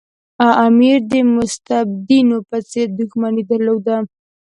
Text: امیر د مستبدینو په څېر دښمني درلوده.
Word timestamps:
امیر 0.65 0.97
د 1.11 1.13
مستبدینو 1.35 2.37
په 2.49 2.57
څېر 2.69 2.87
دښمني 2.99 3.43
درلوده. 3.51 3.97